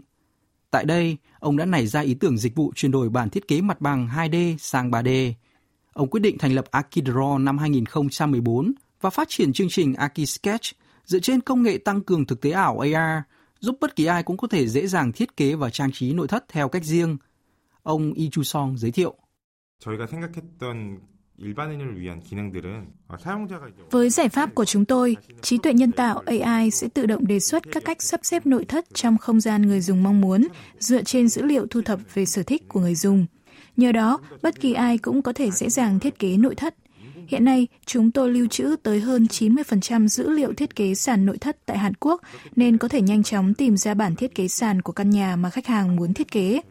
Tại 0.71 0.85
đây, 0.85 1.17
ông 1.39 1.57
đã 1.57 1.65
nảy 1.65 1.87
ra 1.87 1.99
ý 1.99 2.13
tưởng 2.13 2.37
dịch 2.37 2.55
vụ 2.55 2.73
chuyển 2.75 2.91
đổi 2.91 3.09
bản 3.09 3.29
thiết 3.29 3.47
kế 3.47 3.61
mặt 3.61 3.81
bằng 3.81 4.07
2D 4.07 4.57
sang 4.57 4.91
3D. 4.91 5.33
Ông 5.93 6.09
quyết 6.09 6.19
định 6.19 6.37
thành 6.37 6.53
lập 6.53 6.65
AkiDraw 6.71 7.43
năm 7.43 7.57
2014 7.57 8.73
và 9.01 9.09
phát 9.09 9.29
triển 9.29 9.53
chương 9.53 9.69
trình 9.69 9.93
AkiSketch 9.93 10.65
dựa 11.05 11.19
trên 11.19 11.41
công 11.41 11.63
nghệ 11.63 11.77
tăng 11.77 12.01
cường 12.01 12.25
thực 12.25 12.41
tế 12.41 12.51
ảo 12.51 12.79
AR, 12.79 13.23
giúp 13.59 13.77
bất 13.81 13.95
kỳ 13.95 14.05
ai 14.05 14.23
cũng 14.23 14.37
có 14.37 14.47
thể 14.47 14.67
dễ 14.67 14.87
dàng 14.87 15.11
thiết 15.11 15.37
kế 15.37 15.55
và 15.55 15.69
trang 15.69 15.91
trí 15.91 16.13
nội 16.13 16.27
thất 16.27 16.45
theo 16.49 16.69
cách 16.69 16.83
riêng 16.83 17.17
ông 17.87 18.13
Lee 18.15 18.27
Ju 18.27 18.43
Song 18.43 18.77
giới 18.77 18.91
thiệu. 18.91 19.15
Với 23.91 24.09
giải 24.09 24.29
pháp 24.29 24.55
của 24.55 24.65
chúng 24.65 24.85
tôi, 24.85 25.17
trí 25.41 25.57
tuệ 25.57 25.73
nhân 25.73 25.91
tạo 25.91 26.23
AI 26.25 26.71
sẽ 26.71 26.87
tự 26.87 27.05
động 27.05 27.27
đề 27.27 27.39
xuất 27.39 27.63
các 27.71 27.85
cách 27.85 28.01
sắp 28.01 28.19
xếp 28.23 28.45
nội 28.45 28.65
thất 28.65 28.85
trong 28.93 29.17
không 29.17 29.39
gian 29.39 29.61
người 29.61 29.81
dùng 29.81 30.03
mong 30.03 30.21
muốn 30.21 30.47
dựa 30.79 31.03
trên 31.03 31.27
dữ 31.27 31.41
liệu 31.41 31.67
thu 31.67 31.81
thập 31.81 31.99
về 32.13 32.25
sở 32.25 32.43
thích 32.43 32.63
của 32.67 32.79
người 32.79 32.95
dùng. 32.95 33.25
Nhờ 33.77 33.91
đó, 33.91 34.19
bất 34.41 34.59
kỳ 34.59 34.73
ai 34.73 34.97
cũng 34.97 35.21
có 35.21 35.33
thể 35.33 35.51
dễ 35.51 35.69
dàng 35.69 35.99
thiết 35.99 36.19
kế 36.19 36.37
nội 36.37 36.55
thất. 36.55 36.75
Hiện 37.27 37.45
nay, 37.45 37.67
chúng 37.85 38.11
tôi 38.11 38.31
lưu 38.31 38.47
trữ 38.47 38.75
tới 38.83 38.99
hơn 38.99 39.27
90% 39.29 40.07
dữ 40.07 40.29
liệu 40.29 40.53
thiết 40.53 40.75
kế 40.75 40.95
sàn 40.95 41.25
nội 41.25 41.37
thất 41.37 41.57
tại 41.65 41.77
Hàn 41.77 41.93
Quốc 41.93 42.21
nên 42.55 42.77
có 42.77 42.87
thể 42.87 43.01
nhanh 43.01 43.23
chóng 43.23 43.53
tìm 43.53 43.77
ra 43.77 43.93
bản 43.93 44.15
thiết 44.15 44.35
kế 44.35 44.47
sàn 44.47 44.81
của 44.81 44.93
căn 44.93 45.09
nhà 45.09 45.35
mà 45.35 45.49
khách 45.49 45.67
hàng 45.67 45.95
muốn 45.95 46.13
thiết 46.13 46.31
kế. 46.31 46.61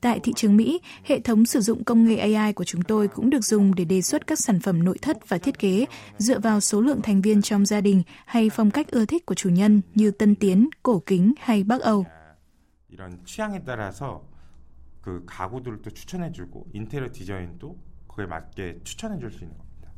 Tại 0.00 0.20
thị 0.20 0.32
trường 0.36 0.56
Mỹ, 0.56 0.80
hệ 1.04 1.20
thống 1.20 1.46
sử 1.46 1.60
dụng 1.60 1.84
công 1.84 2.04
nghệ 2.04 2.16
AI 2.16 2.52
của 2.52 2.64
chúng 2.64 2.82
tôi 2.82 3.08
cũng 3.08 3.30
được 3.30 3.44
dùng 3.44 3.74
để 3.74 3.84
đề 3.84 4.02
xuất 4.02 4.26
các 4.26 4.38
sản 4.38 4.60
phẩm 4.60 4.84
nội 4.84 4.98
thất 5.02 5.28
và 5.28 5.38
thiết 5.38 5.58
kế 5.58 5.86
dựa 6.18 6.38
vào 6.38 6.60
số 6.60 6.80
lượng 6.80 7.02
thành 7.02 7.22
viên 7.22 7.42
trong 7.42 7.66
gia 7.66 7.80
đình 7.80 8.02
hay 8.24 8.50
phong 8.50 8.70
cách 8.70 8.90
ưa 8.90 9.04
thích 9.04 9.26
của 9.26 9.34
chủ 9.34 9.48
nhân 9.48 9.80
như 9.94 10.10
tân 10.10 10.34
tiến, 10.34 10.68
cổ 10.82 11.02
kính 11.06 11.32
hay 11.40 11.64
Bắc 11.64 11.80
Âu. 11.80 12.04
이런 12.92 13.24
취향에 13.24 13.64
따라서 13.64 14.22
그 15.00 15.24
가구들을 15.26 15.82
또 15.82 15.90
추천해주고 15.90 16.66
인테리어 16.72 17.08
디자인도 17.12 17.76
그에 18.08 18.26
맞게 18.26 18.80
추천해줄 18.84 19.30
수 19.30 19.44
있는 19.44 19.56
겁니다. 19.58 19.90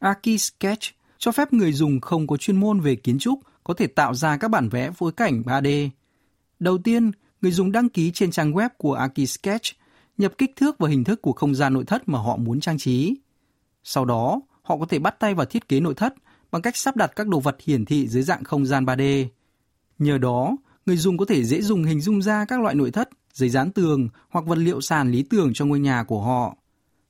Aki 0.00 0.38
Sketch 0.38 0.94
cho 1.18 1.32
phép 1.32 1.52
người 1.52 1.72
dùng 1.72 2.00
không 2.00 2.26
có 2.26 2.36
chuyên 2.36 2.56
môn 2.56 2.80
về 2.80 2.96
kiến 2.96 3.18
trúc 3.18 3.38
có 3.64 3.74
thể 3.74 3.86
tạo 3.86 4.14
ra 4.14 4.36
các 4.36 4.48
bản 4.48 4.68
vẽ 4.68 4.90
phối 4.90 5.12
cảnh 5.12 5.42
3D. 5.42 5.88
Đầu 6.58 6.78
tiên, 6.78 7.10
người 7.41 7.51
dùng 7.51 7.71
đăng 7.71 7.89
ký 7.89 8.11
trên 8.11 8.31
trang 8.31 8.51
web 8.51 8.69
của 8.77 8.93
AkiSketch, 8.93 9.65
nhập 10.17 10.33
kích 10.37 10.55
thước 10.55 10.77
và 10.79 10.89
hình 10.89 11.03
thức 11.03 11.21
của 11.21 11.33
không 11.33 11.55
gian 11.55 11.73
nội 11.73 11.85
thất 11.85 12.09
mà 12.09 12.19
họ 12.19 12.37
muốn 12.37 12.59
trang 12.59 12.77
trí. 12.77 13.15
Sau 13.83 14.05
đó, 14.05 14.41
họ 14.61 14.77
có 14.77 14.85
thể 14.85 14.99
bắt 14.99 15.19
tay 15.19 15.33
vào 15.33 15.45
thiết 15.45 15.67
kế 15.67 15.79
nội 15.79 15.93
thất 15.93 16.13
bằng 16.51 16.61
cách 16.61 16.77
sắp 16.77 16.95
đặt 16.95 17.11
các 17.15 17.27
đồ 17.27 17.39
vật 17.39 17.57
hiển 17.63 17.85
thị 17.85 18.07
dưới 18.07 18.23
dạng 18.23 18.43
không 18.43 18.65
gian 18.65 18.85
3D. 18.85 19.27
Nhờ 19.99 20.17
đó, 20.17 20.57
người 20.85 20.97
dùng 20.97 21.17
có 21.17 21.25
thể 21.25 21.43
dễ 21.43 21.61
dùng 21.61 21.83
hình 21.83 22.01
dung 22.01 22.21
ra 22.21 22.45
các 22.45 22.61
loại 22.61 22.75
nội 22.75 22.91
thất, 22.91 23.09
giấy 23.33 23.49
dán 23.49 23.71
tường 23.71 24.09
hoặc 24.29 24.45
vật 24.45 24.57
liệu 24.57 24.81
sàn 24.81 25.11
lý 25.11 25.23
tưởng 25.23 25.51
cho 25.53 25.65
ngôi 25.65 25.79
nhà 25.79 26.03
của 26.03 26.21
họ. 26.21 26.55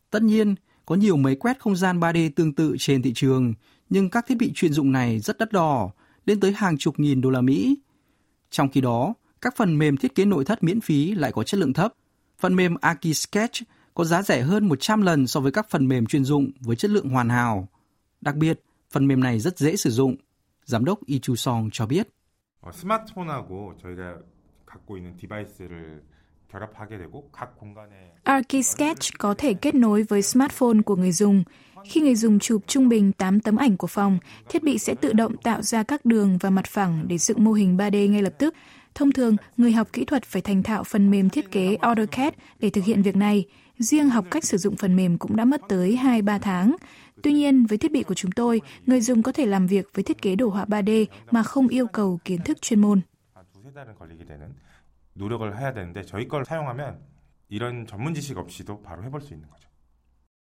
Tất 0.09 0.21
nhiên, 0.23 0.55
có 0.85 0.95
nhiều 0.95 1.17
máy 1.17 1.35
quét 1.35 1.59
không 1.59 1.75
gian 1.75 1.99
3D 1.99 2.29
tương 2.35 2.53
tự 2.53 2.75
trên 2.79 3.01
thị 3.01 3.11
trường, 3.15 3.53
nhưng 3.89 4.09
các 4.09 4.25
thiết 4.27 4.37
bị 4.37 4.51
chuyên 4.55 4.73
dụng 4.73 4.91
này 4.91 5.19
rất 5.19 5.37
đắt 5.37 5.51
đỏ, 5.51 5.91
lên 6.25 6.39
tới 6.39 6.51
hàng 6.51 6.77
chục 6.77 6.99
nghìn 6.99 7.21
đô 7.21 7.29
la 7.29 7.41
Mỹ. 7.41 7.77
Trong 8.51 8.69
khi 8.69 8.81
đó, 8.81 9.13
các 9.41 9.55
phần 9.55 9.77
mềm 9.77 9.97
thiết 9.97 10.15
kế 10.15 10.25
nội 10.25 10.45
thất 10.45 10.63
miễn 10.63 10.81
phí 10.81 11.15
lại 11.15 11.31
có 11.31 11.43
chất 11.43 11.59
lượng 11.59 11.73
thấp. 11.73 11.93
Phần 12.39 12.55
mềm 12.55 12.75
ArchiSketch 12.81 13.61
có 13.93 14.03
giá 14.03 14.21
rẻ 14.21 14.41
hơn 14.41 14.67
100 14.67 15.01
lần 15.01 15.27
so 15.27 15.39
với 15.39 15.51
các 15.51 15.69
phần 15.69 15.87
mềm 15.87 16.05
chuyên 16.05 16.23
dụng 16.23 16.51
với 16.59 16.75
chất 16.75 16.91
lượng 16.91 17.09
hoàn 17.09 17.29
hảo. 17.29 17.67
Đặc 18.21 18.35
biệt, 18.35 18.61
phần 18.91 19.07
mềm 19.07 19.19
này 19.19 19.39
rất 19.39 19.57
dễ 19.57 19.75
sử 19.75 19.89
dụng. 19.89 20.15
Giám 20.65 20.85
đốc 20.85 21.05
Yi 21.05 21.19
Chu 21.19 21.35
Song 21.35 21.69
cho 21.73 21.85
biết. 21.85 22.07
ArchiSketch 28.23 29.17
có 29.17 29.35
thể 29.37 29.53
kết 29.53 29.75
nối 29.75 30.03
với 30.03 30.21
smartphone 30.21 30.81
của 30.85 30.95
người 30.95 31.11
dùng. 31.11 31.43
Khi 31.85 32.01
người 32.01 32.15
dùng 32.15 32.39
chụp 32.39 32.61
trung 32.67 32.89
bình 32.89 33.11
8 33.11 33.39
tấm 33.39 33.55
ảnh 33.55 33.77
của 33.77 33.87
phòng, 33.87 34.19
thiết 34.49 34.63
bị 34.63 34.77
sẽ 34.77 34.95
tự 34.95 35.13
động 35.13 35.37
tạo 35.37 35.61
ra 35.61 35.83
các 35.83 36.05
đường 36.05 36.37
và 36.37 36.49
mặt 36.49 36.65
phẳng 36.67 37.07
để 37.07 37.17
dựng 37.17 37.43
mô 37.43 37.51
hình 37.51 37.77
3D 37.77 38.11
ngay 38.11 38.21
lập 38.21 38.33
tức. 38.39 38.53
Thông 38.97 39.11
thường, 39.11 39.35
người 39.57 39.71
học 39.71 39.87
kỹ 39.93 40.05
thuật 40.05 40.23
phải 40.23 40.41
thành 40.41 40.63
thạo 40.63 40.83
phần 40.83 41.11
mềm 41.11 41.29
thiết 41.29 41.51
kế 41.51 41.75
AutoCAD 41.75 42.33
để 42.59 42.69
thực 42.69 42.83
hiện 42.83 43.01
việc 43.01 43.15
này. 43.15 43.45
Riêng 43.77 44.09
học 44.09 44.25
cách 44.31 44.45
sử 44.45 44.57
dụng 44.57 44.75
phần 44.75 44.95
mềm 44.95 45.17
cũng 45.17 45.35
đã 45.35 45.45
mất 45.45 45.61
tới 45.69 45.99
2-3 46.03 46.39
tháng. 46.39 46.75
Tuy 47.23 47.33
nhiên, 47.33 47.65
với 47.65 47.77
thiết 47.77 47.91
bị 47.91 48.03
của 48.03 48.13
chúng 48.13 48.31
tôi, 48.31 48.61
người 48.85 49.01
dùng 49.01 49.23
có 49.23 49.31
thể 49.31 49.45
làm 49.45 49.67
việc 49.67 49.89
với 49.93 50.03
thiết 50.03 50.21
kế 50.21 50.35
đồ 50.35 50.49
họa 50.49 50.65
3D 50.65 51.05
mà 51.31 51.43
không 51.43 51.67
yêu 51.67 51.87
cầu 51.87 52.19
kiến 52.25 52.41
thức 52.41 52.61
chuyên 52.61 52.81
môn. 52.81 53.01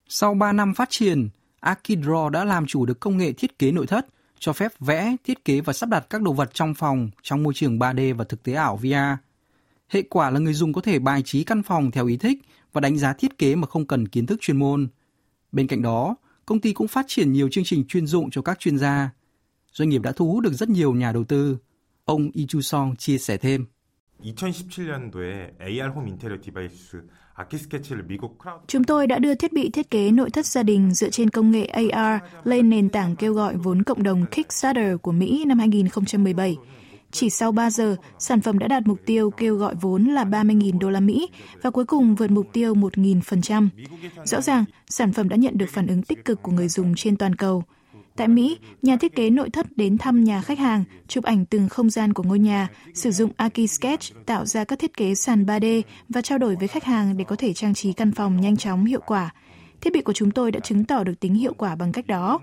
Sau 0.07 0.33
3 0.33 0.51
năm 0.51 0.73
phát 0.73 0.89
triển, 0.89 1.29
Akidraw 1.61 2.29
đã 2.29 2.45
làm 2.45 2.65
chủ 2.65 2.85
được 2.85 2.99
công 2.99 3.17
nghệ 3.17 3.33
thiết 3.33 3.59
kế 3.59 3.71
nội 3.71 3.87
thất– 3.87 4.05
cho 4.40 4.52
phép 4.52 4.72
vẽ, 4.80 5.16
thiết 5.24 5.44
kế 5.44 5.60
và 5.60 5.72
sắp 5.72 5.88
đặt 5.88 6.06
các 6.10 6.22
đồ 6.22 6.32
vật 6.32 6.54
trong 6.54 6.74
phòng 6.74 7.10
trong 7.22 7.42
môi 7.42 7.54
trường 7.54 7.78
3D 7.78 8.14
và 8.14 8.24
thực 8.24 8.42
tế 8.42 8.52
ảo 8.52 8.76
VR. 8.76 9.20
Hệ 9.88 10.02
quả 10.02 10.30
là 10.30 10.38
người 10.38 10.54
dùng 10.54 10.72
có 10.72 10.80
thể 10.80 10.98
bài 10.98 11.22
trí 11.22 11.44
căn 11.44 11.62
phòng 11.62 11.90
theo 11.90 12.06
ý 12.06 12.16
thích 12.16 12.38
và 12.72 12.80
đánh 12.80 12.98
giá 12.98 13.12
thiết 13.12 13.38
kế 13.38 13.54
mà 13.54 13.66
không 13.66 13.86
cần 13.86 14.08
kiến 14.08 14.26
thức 14.26 14.40
chuyên 14.40 14.56
môn. 14.56 14.88
Bên 15.52 15.66
cạnh 15.66 15.82
đó, 15.82 16.16
công 16.46 16.60
ty 16.60 16.72
cũng 16.72 16.88
phát 16.88 17.04
triển 17.08 17.32
nhiều 17.32 17.48
chương 17.52 17.64
trình 17.64 17.84
chuyên 17.88 18.06
dụng 18.06 18.30
cho 18.30 18.42
các 18.42 18.58
chuyên 18.58 18.78
gia. 18.78 19.10
Doanh 19.72 19.88
nghiệp 19.88 20.02
đã 20.02 20.12
thu 20.12 20.32
hút 20.32 20.42
được 20.42 20.52
rất 20.52 20.68
nhiều 20.68 20.94
nhà 20.94 21.12
đầu 21.12 21.24
tư. 21.24 21.58
Ông 22.04 22.30
Lee 22.34 22.46
Chu 22.48 22.60
Song 22.60 22.96
chia 22.96 23.18
sẻ 23.18 23.36
thêm. 23.36 23.66
2017년도에 24.22 25.52
AR 25.58 25.92
홈 25.94 26.08
인테리어 26.08 26.40
디바이스 26.40 27.06
Chúng 28.67 28.83
tôi 28.83 29.07
đã 29.07 29.19
đưa 29.19 29.35
thiết 29.35 29.53
bị 29.53 29.69
thiết 29.69 29.89
kế 29.89 30.11
nội 30.11 30.29
thất 30.29 30.45
gia 30.45 30.63
đình 30.63 30.93
dựa 30.93 31.09
trên 31.09 31.29
công 31.29 31.51
nghệ 31.51 31.65
AR 31.65 32.21
lên 32.43 32.69
nền 32.69 32.89
tảng 32.89 33.15
kêu 33.15 33.33
gọi 33.33 33.55
vốn 33.55 33.83
cộng 33.83 34.03
đồng 34.03 34.25
Kickstarter 34.25 34.95
của 35.01 35.11
Mỹ 35.11 35.45
năm 35.47 35.59
2017. 35.59 36.57
Chỉ 37.11 37.29
sau 37.29 37.51
3 37.51 37.69
giờ, 37.69 37.95
sản 38.19 38.41
phẩm 38.41 38.59
đã 38.59 38.67
đạt 38.67 38.87
mục 38.87 38.99
tiêu 39.05 39.31
kêu 39.31 39.55
gọi 39.55 39.75
vốn 39.81 40.05
là 40.05 40.23
30.000 40.23 40.79
đô 40.79 40.89
la 40.89 40.99
Mỹ 40.99 41.29
và 41.61 41.69
cuối 41.69 41.85
cùng 41.85 42.15
vượt 42.15 42.31
mục 42.31 42.47
tiêu 42.53 42.73
1.000%. 42.73 43.67
Rõ 44.23 44.41
ràng, 44.41 44.65
sản 44.89 45.13
phẩm 45.13 45.29
đã 45.29 45.35
nhận 45.35 45.57
được 45.57 45.69
phản 45.69 45.87
ứng 45.87 46.03
tích 46.03 46.25
cực 46.25 46.41
của 46.41 46.51
người 46.51 46.67
dùng 46.67 46.95
trên 46.95 47.17
toàn 47.17 47.35
cầu– 47.35 47.63
Tại 48.21 48.27
Mỹ, 48.27 48.57
nhà 48.81 48.97
thiết 48.97 49.15
kế 49.15 49.29
nội 49.29 49.49
thất 49.49 49.65
đến 49.75 49.97
thăm 49.97 50.23
nhà 50.23 50.41
khách 50.41 50.59
hàng, 50.59 50.83
chụp 51.07 51.23
ảnh 51.23 51.45
từng 51.45 51.69
không 51.69 51.89
gian 51.89 52.13
của 52.13 52.23
ngôi 52.23 52.39
nhà, 52.39 52.67
sử 52.93 53.11
dụng 53.11 53.31
Aki 53.37 53.67
Sketch 53.69 54.25
tạo 54.25 54.45
ra 54.45 54.63
các 54.63 54.79
thiết 54.79 54.97
kế 54.97 55.15
sàn 55.15 55.45
3D 55.45 55.81
và 56.09 56.21
trao 56.21 56.37
đổi 56.37 56.55
với 56.55 56.67
khách 56.67 56.83
hàng 56.83 57.17
để 57.17 57.23
có 57.23 57.35
thể 57.35 57.53
trang 57.53 57.73
trí 57.73 57.93
căn 57.93 58.11
phòng 58.11 58.41
nhanh 58.41 58.57
chóng, 58.57 58.85
hiệu 58.85 58.99
quả. 59.05 59.33
Thiết 59.81 59.93
bị 59.93 60.01
của 60.01 60.13
chúng 60.13 60.31
tôi 60.31 60.51
đã 60.51 60.59
chứng 60.59 60.85
tỏ 60.85 61.03
được 61.03 61.19
tính 61.19 61.33
hiệu 61.33 61.53
quả 61.53 61.75
bằng 61.75 61.91
cách 61.91 62.07
đó. 62.07 62.39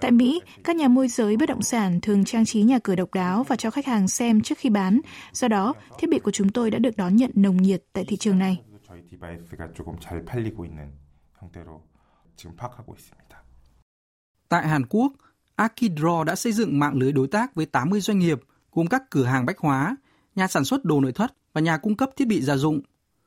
Tại 0.00 0.10
Mỹ, 0.10 0.40
các 0.64 0.76
nhà 0.76 0.88
môi 0.88 1.08
giới 1.08 1.36
bất 1.36 1.48
động 1.48 1.62
sản 1.62 2.00
thường 2.00 2.24
trang 2.24 2.44
trí 2.44 2.62
nhà 2.62 2.78
cửa 2.78 2.94
độc 2.94 3.14
đáo 3.14 3.44
và 3.48 3.56
cho 3.56 3.70
khách 3.70 3.86
hàng 3.86 4.08
xem 4.08 4.40
trước 4.40 4.58
khi 4.58 4.70
bán. 4.70 5.00
Do 5.32 5.48
đó, 5.48 5.74
thiết 5.98 6.10
bị 6.10 6.18
của 6.18 6.30
chúng 6.30 6.48
tôi 6.48 6.70
đã 6.70 6.78
được 6.78 6.96
đón 6.96 7.16
nhận 7.16 7.30
nồng 7.34 7.56
nhiệt 7.56 7.82
tại 7.92 8.04
thị 8.04 8.16
trường 8.16 8.38
này. 8.38 8.58
Tại 14.52 14.68
Hàn 14.68 14.86
Quốc, 14.88 15.12
Akidraw 15.56 16.24
đã 16.24 16.34
xây 16.34 16.52
dựng 16.52 16.78
mạng 16.78 16.94
lưới 16.94 17.12
đối 17.12 17.28
tác 17.28 17.54
với 17.54 17.66
80 17.66 18.00
doanh 18.00 18.18
nghiệp, 18.18 18.40
gồm 18.72 18.86
các 18.86 19.02
cửa 19.10 19.24
hàng 19.24 19.46
bách 19.46 19.58
hóa, 19.58 19.96
nhà 20.34 20.48
sản 20.48 20.64
xuất 20.64 20.84
đồ 20.84 21.00
nội 21.00 21.12
thất 21.12 21.34
và 21.52 21.60
nhà 21.60 21.76
cung 21.76 21.96
cấp 21.96 22.10
thiết 22.16 22.28
bị 22.28 22.42
gia 22.42 22.56
dụng. 22.56 22.80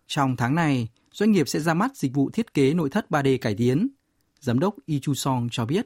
Trong 0.08 0.36
tháng 0.36 0.56
này, 0.56 0.88
doanh 1.12 1.32
nghiệp 1.32 1.48
sẽ 1.48 1.60
ra 1.60 1.74
mắt 1.74 1.96
dịch 1.96 2.14
vụ 2.14 2.30
thiết 2.30 2.54
kế 2.54 2.74
nội 2.74 2.90
thất 2.90 3.06
3D 3.10 3.38
cải 3.42 3.56
tiến. 3.56 3.88
Giám 4.40 4.60
đốc 4.60 4.76
Lee 4.88 5.00
Chu 5.02 5.14
Song 5.14 5.48
cho 5.52 5.66
biết. 5.66 5.86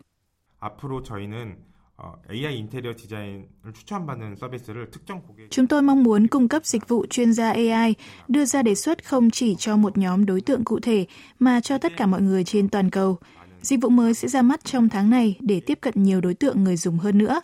Chúng 5.50 5.68
tôi 5.68 5.82
mong 5.82 6.04
muốn 6.04 6.28
cung 6.28 6.48
cấp 6.48 6.66
dịch 6.66 6.88
vụ 6.88 7.06
chuyên 7.10 7.34
gia 7.34 7.52
AI, 7.52 7.96
đưa 8.28 8.46
ra 8.46 8.62
đề 8.62 8.76
xuất 8.76 9.06
không 9.06 9.30
chỉ 9.30 9.56
cho 9.56 9.78
một 9.78 9.98
nhóm 9.98 10.26
đối 10.26 10.42
tượng 10.42 10.64
cụ 10.64 10.80
thể 10.80 11.06
mà 11.40 11.62
cho 11.62 11.78
tất 11.78 11.92
cả 11.98 12.06
mọi 12.06 12.22
người 12.22 12.44
trên 12.44 12.70
toàn 12.70 12.90
cầu. 12.90 13.18
Dịch 13.62 13.82
vụ 13.82 13.90
mới 13.90 14.14
sẽ 14.14 14.28
ra 14.28 14.42
mắt 14.42 14.64
trong 14.64 14.90
tháng 14.90 15.10
này 15.10 15.38
để 15.40 15.60
tiếp 15.60 15.78
cận 15.82 15.94
nhiều 15.98 16.22
đối 16.22 16.34
tượng 16.34 16.64
người 16.64 16.78
dùng 16.78 16.98
hơn 16.98 17.18
nữa. 17.18 17.42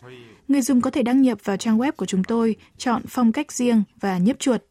Người 0.48 0.62
dùng 0.62 0.82
có 0.82 0.90
thể 0.90 1.04
đăng 1.04 1.22
nhập 1.22 1.38
vào 1.44 1.58
trang 1.58 1.78
web 1.78 1.92
của 1.92 2.06
chúng 2.06 2.24
tôi, 2.24 2.56
chọn 2.78 3.02
phong 3.08 3.32
cách 3.32 3.52
riêng 3.52 3.84
và 4.00 4.18
nhấp 4.18 4.40
chuột. 4.40 4.62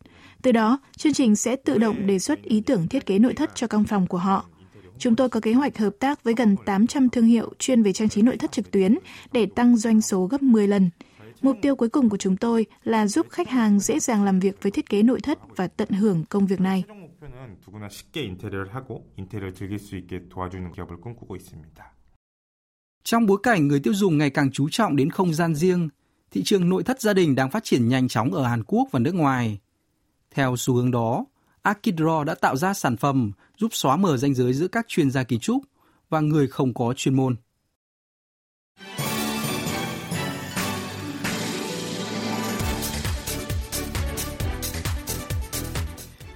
Từ 0.43 0.53
đó, 0.53 0.79
chương 0.97 1.13
trình 1.13 1.37
sẽ 1.37 1.57
tự 1.57 1.79
động 1.79 2.07
đề 2.07 2.19
xuất 2.19 2.43
ý 2.43 2.61
tưởng 2.61 2.89
thiết 2.89 3.07
kế 3.07 3.19
nội 3.19 3.35
thất 3.35 3.51
cho 3.55 3.67
căn 3.67 3.85
phòng 3.85 4.07
của 4.07 4.19
họ. 4.19 4.45
Chúng 4.99 5.17
tôi 5.17 5.29
có 5.29 5.41
kế 5.41 5.53
hoạch 5.53 5.79
hợp 5.79 5.91
tác 6.01 6.25
với 6.25 6.35
gần 6.35 6.57
800 6.67 7.09
thương 7.09 7.27
hiệu 7.27 7.53
chuyên 7.59 7.83
về 7.83 7.93
trang 7.93 8.09
trí 8.09 8.23
nội 8.23 8.37
thất 8.37 8.53
trực 8.53 8.71
tuyến 8.71 8.99
để 9.33 9.47
tăng 9.47 9.77
doanh 9.77 10.01
số 10.01 10.27
gấp 10.27 10.43
10 10.43 10.69
lần. 10.69 10.91
Mục 11.43 11.57
tiêu 11.63 11.77
cuối 11.77 11.89
cùng 11.89 12.09
của 12.09 12.17
chúng 12.17 12.37
tôi 12.37 12.67
là 12.85 13.07
giúp 13.07 13.27
khách 13.31 13.49
hàng 13.49 13.81
dễ 13.81 13.99
dàng 13.99 14.25
làm 14.25 14.41
việc 14.41 14.63
với 14.63 14.73
thiết 14.73 14.89
kế 14.91 15.03
nội 15.03 15.21
thất 15.21 15.39
và 15.57 15.67
tận 15.67 15.89
hưởng 15.89 16.25
công 16.29 16.47
việc 16.47 16.61
này. 16.61 16.85
최종 17.24 17.24
목표는 17.24 17.58
누구나 17.66 17.88
쉽게 17.90 18.24
인테리어를 18.24 18.76
하고 18.76 19.06
인테리어를 19.16 19.54
즐길 19.54 19.80
수 19.80 19.96
있게 19.96 20.28
도와주는 20.30 20.72
기업을 20.72 21.00
꿈꾸고 21.00 21.36
있습니다. 21.36 21.96
Trong 23.04 23.26
bối 23.26 23.38
cảnh 23.44 23.68
người 23.68 23.80
tiêu 23.80 23.94
dùng 23.94 24.18
ngày 24.18 24.30
càng 24.30 24.52
chú 24.52 24.70
trọng 24.70 24.96
đến 24.96 25.10
không 25.10 25.34
gian 25.34 25.56
riêng, 25.56 25.90
thị 26.32 26.44
trường 26.44 26.70
nội 26.70 26.84
thất 26.84 27.02
gia 27.02 27.14
đình 27.14 27.36
đang 27.36 27.50
phát 27.50 27.64
triển 27.64 27.88
nhanh 27.88 28.08
chóng 28.08 28.34
ở 28.34 28.44
Hàn 28.48 28.64
Quốc 28.64 28.88
và 28.92 29.00
nước 29.00 29.16
ngoài. 29.16 29.60
Theo 30.32 30.56
xu 30.58 30.74
hướng 30.74 30.92
đó, 30.92 31.26
Akidraw 31.64 32.24
đã 32.24 32.36
tạo 32.36 32.56
ra 32.56 32.74
sản 32.74 32.98
phẩm 32.98 33.32
giúp 33.58 33.74
xóa 33.74 33.98
mở 33.98 34.18
ranh 34.18 34.34
giới 34.34 34.54
giữa 34.54 34.68
các 34.68 34.88
chuyên 34.88 35.12
gia 35.12 35.24
kiến 35.24 35.40
trúc 35.40 35.64
và 36.10 36.20
người 36.20 36.48
không 36.48 36.74
có 36.74 36.94
chuyên 36.94 37.16
môn. 37.16 37.36